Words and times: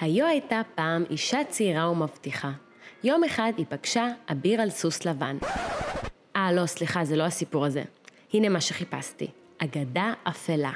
היו 0.00 0.26
הייתה 0.26 0.60
פעם 0.74 1.04
אישה 1.10 1.38
צעירה 1.48 1.90
ומבטיחה. 1.90 2.50
יום 3.04 3.24
אחד 3.24 3.52
היא 3.56 3.66
פגשה 3.68 4.08
אביר 4.32 4.60
על 4.60 4.70
סוס 4.70 5.04
לבן. 5.04 5.36
אה, 6.36 6.52
לא, 6.52 6.66
סליחה, 6.66 7.04
זה 7.04 7.16
לא 7.16 7.24
הסיפור 7.24 7.66
הזה. 7.66 7.82
הנה 8.32 8.48
מה 8.48 8.60
שחיפשתי. 8.60 9.26
אגדה 9.58 10.12
אפלה. 10.28 10.72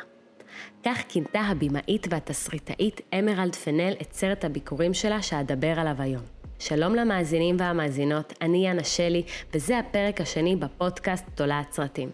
כך 0.85 1.03
כינתה 1.09 1.41
הבמאית 1.41 2.07
והתסריטאית 2.11 3.01
אמרלד 3.19 3.55
פנל 3.55 3.93
את 4.03 4.13
סרט 4.13 4.45
הביקורים 4.45 4.95
שלה 4.95 5.22
שאדבר 5.22 5.81
עליו 5.81 5.97
היום. 5.99 6.22
שלום 6.59 6.95
למאזינים 6.95 7.56
והמאזינות, 7.59 8.33
אני 8.41 8.67
יאנה 8.67 8.85
שלי, 8.85 9.22
וזה 9.54 9.79
הפרק 9.79 10.21
השני 10.21 10.56
בפודקאסט 10.56 11.25
תולעת 11.35 11.72
סרטים. 11.72 12.09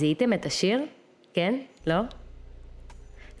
זיהיתם 0.00 0.32
את 0.32 0.46
השיר? 0.46 0.84
כן? 1.34 1.60
לא? 1.86 2.00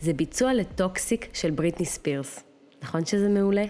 זה 0.00 0.12
ביצוע 0.12 0.54
לטוקסיק 0.54 1.28
של 1.32 1.50
בריטני 1.50 1.86
ספירס. 1.86 2.44
נכון 2.82 3.04
שזה 3.04 3.28
מעולה? 3.28 3.64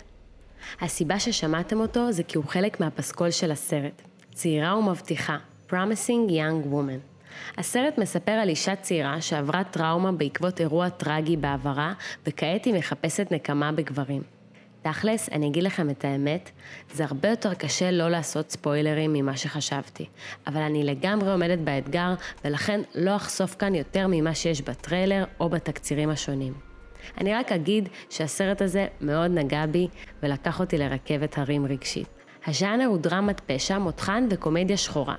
הסיבה 0.81 1.21
ששמעתם 1.21 1.81
אותו 1.81 2.13
זה 2.13 2.23
כי 2.23 2.37
הוא 2.39 2.45
חלק 2.45 2.81
מהפסקול 2.81 3.31
של 3.31 3.51
הסרט. 3.51 4.03
צעירה 4.33 4.77
ומבטיחה, 4.77 5.37
Promising 5.71 6.31
Young 6.31 6.73
Woman. 6.73 7.29
הסרט 7.59 7.99
מספר 7.99 8.33
על 8.33 8.49
אישה 8.49 8.77
צעירה 8.77 9.21
שעברה 9.21 9.65
טראומה 9.65 10.13
בעקבות 10.13 10.61
אירוע 10.61 10.89
טרגי 10.89 11.37
בעברה, 11.37 11.93
וכעת 12.27 12.65
היא 12.65 12.75
מחפשת 12.75 13.27
נקמה 13.31 13.73
בגברים. 13.73 14.23
תכלס, 14.83 15.29
אני 15.29 15.49
אגיד 15.49 15.63
לכם 15.63 15.91
את 15.91 16.05
האמת, 16.05 16.51
זה 16.93 17.05
הרבה 17.05 17.29
יותר 17.29 17.55
קשה 17.55 17.91
לא 17.91 18.09
לעשות 18.09 18.51
ספוילרים 18.51 19.13
ממה 19.13 19.37
שחשבתי, 19.37 20.07
אבל 20.47 20.61
אני 20.61 20.85
לגמרי 20.85 21.33
עומדת 21.33 21.59
באתגר, 21.59 22.15
ולכן 22.45 22.81
לא 22.95 23.17
אחשוף 23.17 23.55
כאן 23.55 23.75
יותר 23.75 24.07
ממה 24.09 24.35
שיש 24.35 24.63
בטריילר 24.63 25.25
או 25.41 25.49
בתקצירים 25.49 26.11
השונים. 26.11 26.53
אני 27.19 27.35
רק 27.35 27.53
אגיד 27.53 27.89
שהסרט 28.11 28.63
הזה 28.63 28.87
מאוד 29.01 29.31
נגע 29.31 29.67
בי 29.67 29.89
ולקח 30.23 30.61
אותי 30.61 30.79
לרכבת 30.79 31.39
הרים 31.39 31.67
רגשית. 31.67 32.09
הז'אנר 32.47 32.87
הוא 32.87 32.99
דרמת 32.99 33.41
פשע, 33.47 33.79
מותחן 33.79 34.27
וקומדיה 34.31 34.77
שחורה. 34.77 35.15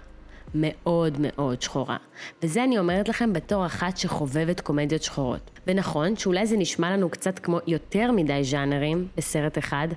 מאוד 0.56 1.18
מאוד 1.20 1.62
שחורה. 1.62 1.98
וזה 2.44 2.64
אני 2.64 2.80
אומרת 2.80 3.10
לכם 3.10 3.34
בתור 3.34 3.66
אחת 3.66 3.98
שחובבת 3.98 4.60
קומדיות 4.60 5.04
שחורות. 5.04 5.52
ונכון 5.68 6.16
שאולי 6.16 6.46
זה 6.46 6.58
נשמע 6.58 6.92
לנו 6.92 7.10
קצת 7.10 7.40
כמו 7.40 7.60
יותר 7.68 8.12
מדי 8.12 8.44
ז'אנרים 8.44 9.08
בסרט 9.18 9.58
אחד, 9.58 9.88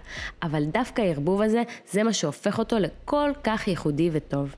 אבל 0.43 0.65
דווקא 0.65 1.03
הערבוב 1.03 1.43
הזה 1.43 1.63
זה 1.91 2.03
מה 2.03 2.13
שהופך 2.13 2.59
אותו 2.59 2.79
לכל 2.79 3.31
כך 3.45 3.69
ייחודי 3.69 4.11
וטוב. 4.13 4.55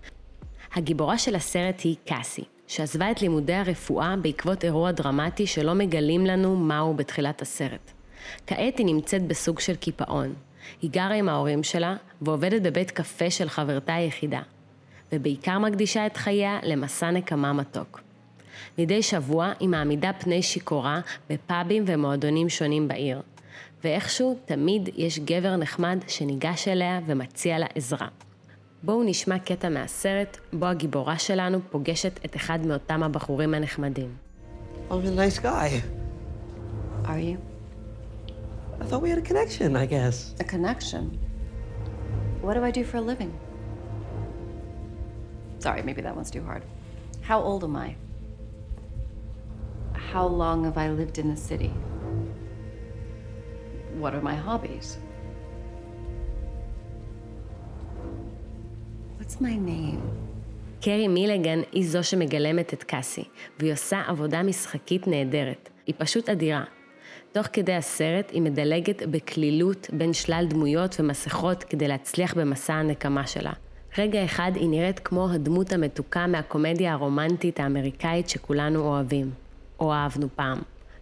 הגיבורה 0.74 1.18
של 1.18 1.34
הסרט 1.34 1.80
היא 1.84 1.96
קאסי, 2.06 2.44
שעזבה 2.66 3.10
את 3.10 3.22
לימודי 3.22 3.54
הרפואה 3.54 4.16
בעקבות 4.16 4.64
אירוע 4.64 4.90
דרמטי 4.90 5.46
שלא 5.46 5.74
מגלים 5.74 6.26
לנו 6.26 6.56
מהו 6.56 6.94
בתחילת 6.94 7.42
הסרט. 7.42 7.92
כעת 8.46 8.78
היא 8.78 8.86
נמצאת 8.86 9.26
בסוג 9.26 9.60
של 9.60 9.76
קיפאון. 9.76 10.34
היא 10.82 10.90
גרה 10.90 11.14
עם 11.14 11.28
ההורים 11.28 11.62
שלה 11.62 11.96
ועובדת 12.22 12.62
בבית 12.62 12.90
קפה 12.90 13.30
של 13.30 13.48
חברתה 13.48 13.94
היחידה. 13.94 14.40
ובעיקר 15.12 15.58
מקדישה 15.58 16.06
את 16.06 16.16
חייה 16.16 16.58
למסע 16.62 17.10
נקמה 17.10 17.52
מתוק. 17.52 18.00
מדי 18.78 19.02
שבוע 19.02 19.52
היא 19.60 19.68
מעמידה 19.68 20.12
פני 20.12 20.42
שיכורה 20.42 21.00
בפאבים 21.30 21.84
ומועדונים 21.86 22.48
שונים 22.48 22.88
בעיר, 22.88 23.22
ואיכשהו 23.84 24.38
תמיד 24.44 24.88
יש 24.96 25.18
גבר 25.18 25.56
נחמד 25.56 25.98
שניגש 26.08 26.68
אליה 26.68 27.00
ומציע 27.06 27.58
לה 27.58 27.66
עזרה. 27.74 28.08
בואו 28.82 29.02
נשמע 29.02 29.38
קטע 29.38 29.68
מהסרט, 29.68 30.38
בו 30.52 30.66
הגיבורה 30.66 31.18
שלנו 31.18 31.58
פוגשת 31.70 32.20
את 32.24 32.36
אחד 32.36 32.66
מאותם 32.66 33.02
הבחורים 33.02 33.54
הנחמדים. 33.54 34.16
I'm 34.90 34.92
a 34.92 35.10
nice 35.10 35.38
guy. 35.38 35.82
Are 37.04 37.18
you? 37.18 37.36
I 38.80 38.84
thought 38.84 39.02
we 39.02 39.10
had 39.10 39.18
a 39.18 39.28
connection, 39.30 39.76
I 39.76 39.86
guess. 39.86 40.34
A 40.40 40.44
connection? 40.44 41.18
What 42.42 42.54
do 42.54 42.62
I 42.62 42.70
do 42.70 42.84
for 42.84 42.98
a 42.98 43.00
living? 43.00 43.32
Sorry, 45.66 45.82
maybe 45.82 46.02
that 46.06 46.14
one's 46.14 46.30
too 46.30 46.44
hard. 46.50 46.62
How 47.28 47.38
old 47.48 47.62
am 47.68 47.74
I? 47.86 47.88
How 50.12 50.26
long 50.42 50.58
have 50.68 50.78
I 50.84 50.88
lived 51.00 51.16
in 51.22 51.26
the 51.34 51.40
city? 51.48 51.72
What 54.00 54.12
are 54.16 54.24
my 54.30 54.36
hobbies? 54.46 54.88
What's 59.18 59.40
my 59.40 59.56
name? 59.56 60.00
קרי 60.80 61.08
מילגן 61.08 61.60
היא 61.72 61.88
זו 61.88 62.04
שמגלמת 62.04 62.74
את 62.74 62.82
קאסי, 62.82 63.24
והיא 63.58 63.72
עושה 63.72 64.02
עבודה 64.06 64.42
משחקית 64.42 65.06
נהדרת. 65.06 65.68
היא 65.86 65.94
פשוט 65.98 66.28
אדירה. 66.28 66.64
תוך 67.32 67.46
כדי 67.52 67.74
הסרט 67.74 68.30
היא 68.30 68.42
מדלגת 68.42 69.02
בקלילות 69.02 69.90
בין 69.92 70.12
שלל 70.12 70.46
דמויות 70.48 70.96
ומסכות 71.00 71.64
כדי 71.64 71.88
להצליח 71.88 72.34
במסע 72.34 72.74
הנקמה 72.74 73.26
שלה. 73.26 73.52
רגע 73.98 74.24
אחד 74.24 74.52
היא 74.54 74.68
נראית 74.68 74.98
כמו 74.98 75.30
הדמות 75.30 75.72
המתוקה 75.72 76.26
מהקומדיה 76.26 76.92
הרומנטית 76.92 77.60
האמריקאית 77.60 78.28
שכולנו 78.28 78.80
אוהבים, 78.80 79.30
או 79.80 79.92
אהבנו 79.92 80.28
פעם. 80.34 80.58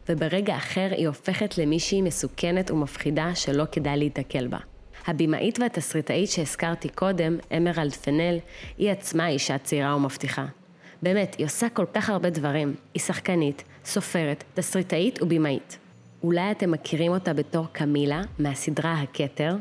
וברגע 0.09 0.56
אחר 0.56 0.88
היא 0.91 1.09
הופכת 1.09 1.59
למישהי 1.59 2.03
מסוכנת 2.03 2.71
ומפחידה 2.71 3.34
שלא 3.34 3.65
כדאי 3.72 3.97
להיתקל 3.97 4.47
בה. 4.47 4.59
הבמאית 5.06 5.59
והתסריטאית 5.60 6.31
שהזכרתי 6.31 6.88
קודם, 6.88 7.37
אמרלד 7.56 7.93
פנל, 7.93 8.38
היא 8.78 8.91
עצמה 8.91 9.28
אישה 9.28 9.59
צעירה 9.59 9.97
ומבטיחה. 9.97 10.47
באמת, 11.03 11.34
היא 11.38 11.47
עושה 11.47 11.69
כל 11.69 11.87
כך 11.94 12.11
הרבה 12.11 12.31
דברים. 12.31 12.75
היא 12.94 13.03
שחקנית, 13.03 13.65
סופרת, 13.84 14.44
תסריטאית 14.55 15.22
ובמאית. 15.22 15.78
אולי 16.22 16.50
אתם 16.50 16.71
מכירים 16.71 17.12
אותה 17.12 17.32
בתור 17.32 17.66
קמילה, 17.72 18.22
מהסדרה 18.38 19.00
הכתר, 19.00 19.56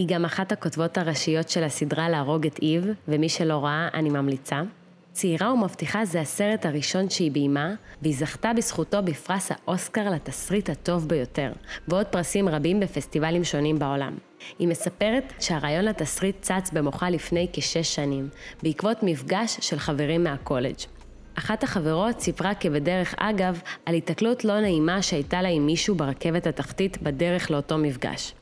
היא 0.00 0.08
גם 0.08 0.24
אחת 0.24 0.52
הכותבות 0.52 0.98
הראשיות 0.98 1.48
של 1.48 1.64
הסדרה 1.64 2.08
להרוג 2.08 2.46
את 2.46 2.58
איב, 2.62 2.86
ומי 3.08 3.28
שלא 3.28 3.64
ראה, 3.64 3.88
אני 3.94 4.08
ממליצה. 4.10 4.62
צעירה 5.12 5.52
ומבטיחה 5.52 6.04
זה 6.04 6.20
הסרט 6.20 6.66
הראשון 6.66 7.10
שהיא 7.10 7.32
ביימה, 7.32 7.74
והיא 8.02 8.16
זכתה 8.16 8.52
בזכותו 8.56 9.02
בפרס 9.02 9.52
האוסקר 9.52 10.10
לתסריט 10.10 10.70
הטוב 10.70 11.08
ביותר, 11.08 11.52
ועוד 11.88 12.06
פרסים 12.06 12.48
רבים 12.48 12.80
בפסטיבלים 12.80 13.44
שונים 13.44 13.78
בעולם. 13.78 14.16
היא 14.58 14.68
מספרת 14.68 15.32
שהרעיון 15.40 15.84
לתסריט 15.84 16.36
צץ 16.42 16.70
במוחה 16.72 17.10
לפני 17.10 17.46
כשש 17.52 17.94
שנים, 17.94 18.28
בעקבות 18.62 19.02
מפגש 19.02 19.56
של 19.60 19.78
חברים 19.78 20.24
מהקולג'. 20.24 20.78
אחת 21.34 21.62
החברות 21.62 22.20
סיפרה 22.20 22.54
כבדרך 22.54 23.14
אגב 23.18 23.60
על 23.86 23.94
התקלות 23.94 24.44
לא 24.44 24.60
נעימה 24.60 25.02
שהייתה 25.02 25.42
לה 25.42 25.48
עם 25.48 25.66
מישהו 25.66 25.94
ברכבת 25.94 26.46
התחתית 26.46 27.02
בדרך 27.02 27.50
לאותו 27.50 27.78
מפגש. 27.78 28.34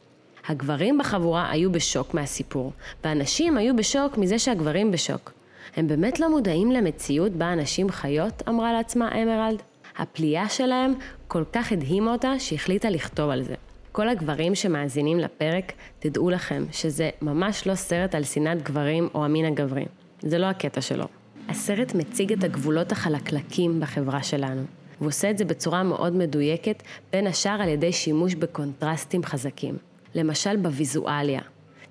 הגברים 0.49 0.99
בחבורה 0.99 1.51
היו 1.51 1.73
בשוק 1.73 2.15
מהסיפור, 2.15 2.73
והנשים 3.05 3.57
היו 3.57 3.77
בשוק 3.77 4.19
מזה 4.19 4.39
שהגברים 4.39 4.91
בשוק. 4.91 5.33
הם 5.77 5.89
באמת 5.89 6.21
לא 6.21 6.31
מודעים 6.31 6.73
למציאות 6.73 7.33
בה 7.33 7.47
הנשים 7.47 7.91
חיות, 7.91 8.43
אמרה 8.49 8.73
לעצמה 8.73 9.23
אמרלד. 9.23 9.63
הפליאה 9.99 10.49
שלהם 10.49 10.95
כל 11.29 11.45
כך 11.53 11.73
הדהימה 11.73 12.13
אותה 12.13 12.39
שהחליטה 12.39 12.91
לכתוב 12.91 13.31
על 13.31 13.43
זה. 13.43 13.55
כל 13.93 14.09
הגברים 14.09 14.55
שמאזינים 14.55 15.19
לפרק, 15.19 15.73
תדעו 15.99 16.31
לכם 16.31 16.65
שזה 16.73 17.11
ממש 17.23 17.67
לא 17.67 17.75
סרט 17.75 18.15
על 18.15 18.25
שנאת 18.25 18.63
גברים 18.63 19.09
או 19.15 19.25
המין 19.25 19.45
הגברי. 19.45 19.85
זה 20.23 20.39
לא 20.39 20.47
הקטע 20.47 20.81
שלו. 20.81 21.05
הסרט 21.49 21.95
מציג 21.95 22.33
את 22.33 22.45
הגבולות 22.45 22.93
החלקלקים 22.93 23.81
בחברה 23.81 24.23
שלנו. 24.23 24.63
והוא 24.99 25.09
עושה 25.09 25.31
את 25.31 25.39
זה 25.39 25.45
בצורה 25.45 25.83
מאוד 25.83 26.17
מדויקת, 26.17 26.83
בין 27.13 27.27
השאר 27.27 27.63
על 27.63 27.69
ידי 27.69 27.93
שימוש 27.93 28.35
בקונטרסטים 28.35 29.25
חזקים. 29.25 29.88
למשל 30.15 30.57
בוויזואליה, 30.57 31.41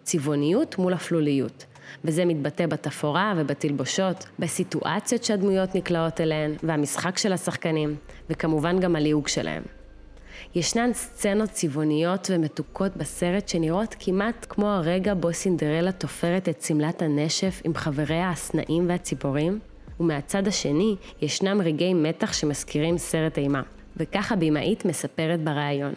צבעוניות 0.04 0.78
מול 0.78 0.94
אפלוליות, 0.94 1.66
וזה 2.04 2.26
מתבטא 2.26 2.66
בתפאורה 2.66 3.34
ובתלבושות, 3.38 4.26
בסיטואציות 4.40 5.24
שהדמויות 5.24 5.76
נקלעות 5.76 6.22
אליהן, 6.22 6.52
והמשחק 6.64 7.18
של 7.18 7.34
השחקנים, 7.34 7.96
וכמובן 8.30 8.80
גם 8.80 8.96
הליהוג 8.96 9.28
שלהם. 9.28 9.64
ישנן 10.56 10.94
סצנות 10.94 11.50
צבעוניות 11.50 12.28
ומתוקות 12.34 12.98
בסרט 12.98 13.48
שנראות 13.48 13.96
כמעט 14.00 14.46
כמו 14.50 14.68
הרגע 14.68 15.14
בו 15.14 15.34
סינדרלה 15.34 15.92
תופרת 15.92 16.50
את 16.50 16.62
שמלת 16.62 17.02
הנשף 17.02 17.62
עם 17.64 17.74
חבריה 17.76 18.30
הסנאים 18.30 18.90
והציפורים, 18.90 19.60
ומהצד 20.00 20.48
השני 20.48 20.96
ישנם 21.22 21.62
רגעי 21.64 21.94
מתח 21.94 22.34
שמזכירים 22.34 22.98
סרט 22.98 23.38
אימה, 23.38 23.62
וכך 23.98 24.32
הבמאית 24.32 24.86
מספרת 24.86 25.44
בריאיון. 25.44 25.94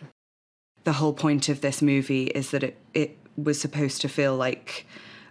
The 0.84 0.94
whole 0.94 1.12
point 1.12 1.48
of 1.48 1.60
this 1.60 1.82
movie 1.82 2.24
is 2.24 2.50
that 2.50 2.62
it, 2.62 2.78
it 2.94 3.18
was 3.36 3.60
supposed 3.60 4.00
to 4.02 4.08
feel 4.08 4.36
like 4.36 4.86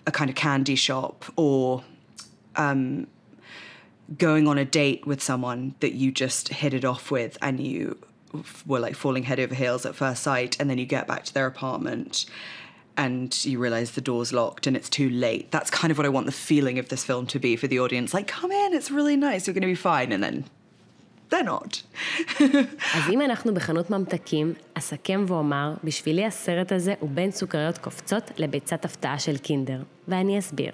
a 0.06 0.12
kind 0.12 0.30
of 0.30 0.36
candy 0.36 0.75
shop 0.75 1.25
or 1.36 1.84
um, 2.56 3.07
going 4.18 4.48
on 4.48 4.57
a 4.57 4.66
date 4.66 5.06
with 5.06 5.22
someone 5.22 5.75
that 5.80 5.94
you 5.94 6.12
just 6.12 6.50
hit 6.50 6.74
it 6.74 6.86
off 6.86 7.12
with 7.12 7.38
and 7.42 7.60
you 7.60 7.98
were 8.66 8.80
like 8.80 8.96
falling 8.96 9.24
head 9.24 9.40
over 9.40 9.56
heels 9.56 9.86
at 9.86 9.96
first 9.96 10.24
sight 10.24 10.60
and 10.60 10.69
then 10.69 10.78
you 10.78 10.86
get 10.86 11.07
back 11.07 11.24
to 11.24 11.34
their 11.34 11.48
apartment 11.48 12.25
and 12.98 13.46
you 13.46 13.60
realize 13.60 13.92
the 13.92 14.01
door's 14.01 14.34
locked 14.34 14.68
and 14.68 14.75
it's 14.75 14.90
too 14.90 15.10
late. 15.10 15.50
That's 15.51 15.69
kind 15.69 15.90
of 15.90 15.98
what 15.98 16.06
I 16.06 16.10
want 16.10 16.25
the 16.25 16.31
feeling 16.31 16.80
of 16.80 16.90
this 16.90 17.04
film 17.04 17.28
to 17.28 17.40
be 17.40 17.56
for 17.56 17.68
the 17.68 17.80
audience. 17.80 18.13
Like, 18.13 18.28
come 18.28 18.51
in, 18.51 18.74
it's 18.74 18.92
really 18.92 19.16
nice, 19.16 19.48
you're 19.48 19.54
going 19.54 19.62
to 19.62 19.68
be 19.68 19.75
fine. 19.75 20.12
And 20.12 20.22
then 20.22 20.46
they're 21.31 21.47
not. 21.47 21.77
אז 22.95 23.09
אם 23.09 23.21
אנחנו 23.21 23.53
בחנות 23.53 23.89
ממתקים, 23.89 24.53
אסכם 24.73 25.25
ואומר, 25.27 25.73
בשבילי 25.83 26.25
הסרט 26.25 26.71
הזה 26.71 26.93
הוא 26.99 27.09
בין 27.13 27.31
סוכריות 27.31 27.77
קופצות 27.77 28.31
לביצת 28.37 28.85
הפתעה 28.85 29.19
של 29.19 29.37
קינדר, 29.37 29.81
ואני 30.07 30.39
אסביר. 30.39 30.71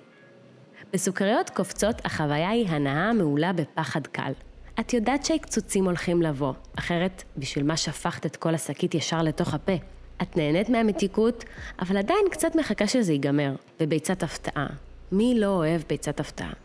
בסוכריות 0.94 1.50
קופצות 1.50 2.06
החוויה 2.06 2.50
היא 2.50 2.68
הנאה 2.68 3.14
מעולה 3.14 3.54
בפחד 3.54 4.08
קל. 4.08 4.32
את 4.80 4.94
יודעת 4.94 5.26
שהקצוצים 5.26 5.86
הולכים 5.86 6.22
לבוא, 6.22 6.54
אחרת 6.80 7.24
בשביל 7.38 7.66
מה 7.66 7.78
שפכת 7.78 8.26
את 8.26 8.36
כל 8.36 8.56
השקית 8.56 8.96
ישר 8.96 9.22
לתוך 9.22 9.54
הפה? 9.54 9.74
את 10.22 10.38
נהנית 10.38 10.70
מהמתיקות, 10.70 11.44
אבל 11.80 11.98
עדיין 11.98 12.26
קצת 12.32 12.56
מחכה 12.56 12.88
שזה 12.88 13.14
ייגמר. 13.14 13.56
וביצת 13.80 14.24
הפתעה. 14.24 14.68
מי 15.12 15.40
לא 15.40 15.48
אוהב 15.48 15.82
ביצת 15.90 16.20
הפתעה? 16.20 16.65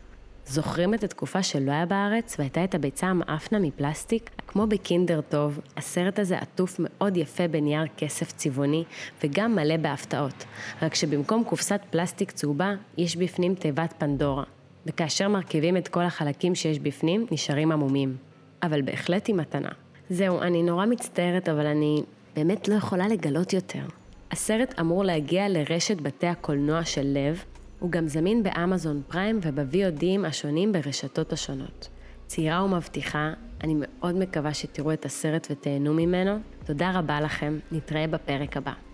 זוכרים 0.51 0.93
את 0.93 1.03
התקופה 1.03 1.43
שלא 1.43 1.71
היה 1.71 1.85
בארץ 1.85 2.35
והייתה 2.39 2.63
את 2.63 2.75
הביצה 2.75 3.07
המאפנה 3.07 3.59
מפלסטיק? 3.59 4.29
כמו 4.47 4.67
בקינדר 4.67 5.21
טוב, 5.21 5.59
הסרט 5.77 6.19
הזה 6.19 6.37
עטוף 6.37 6.75
מאוד 6.79 7.17
יפה 7.17 7.47
בנייר 7.47 7.83
כסף 7.97 8.31
צבעוני 8.31 8.83
וגם 9.23 9.55
מלא 9.55 9.77
בהפתעות. 9.77 10.45
רק 10.81 10.95
שבמקום 10.95 11.43
קופסת 11.43 11.81
פלסטיק 11.89 12.31
צהובה, 12.31 12.73
יש 12.97 13.15
בפנים 13.15 13.55
תיבת 13.55 13.93
פנדורה. 13.97 14.43
וכאשר 14.85 15.27
מרכיבים 15.27 15.77
את 15.77 15.87
כל 15.87 16.03
החלקים 16.03 16.55
שיש 16.55 16.79
בפנים, 16.79 17.25
נשארים 17.31 17.71
עמומים. 17.71 18.17
אבל 18.63 18.81
בהחלט 18.81 19.27
היא 19.27 19.35
מתנה. 19.35 19.69
זהו, 20.09 20.41
אני 20.41 20.63
נורא 20.63 20.85
מצטערת, 20.85 21.49
אבל 21.49 21.65
אני 21.65 22.03
באמת 22.35 22.67
לא 22.67 22.73
יכולה 22.75 23.07
לגלות 23.07 23.53
יותר. 23.53 23.83
הסרט 24.31 24.79
אמור 24.79 25.03
להגיע 25.03 25.49
לרשת 25.49 26.01
בתי 26.01 26.27
הקולנוע 26.27 26.85
של 26.85 27.05
לב, 27.05 27.43
הוא 27.81 27.91
גם 27.91 28.07
זמין 28.07 28.43
באמזון 28.43 29.01
פריים 29.07 29.39
וב-VODים 29.41 30.27
השונים 30.27 30.71
ברשתות 30.71 31.33
השונות. 31.33 31.89
צעירה 32.27 32.63
ומבטיחה, 32.63 33.33
אני 33.63 33.75
מאוד 33.77 34.15
מקווה 34.15 34.53
שתראו 34.53 34.93
את 34.93 35.05
הסרט 35.05 35.47
ותהנו 35.51 35.93
ממנו. 35.93 36.39
תודה 36.65 36.91
רבה 36.99 37.21
לכם, 37.21 37.59
נתראה 37.71 38.07
בפרק 38.07 38.57
הבא. 38.57 38.90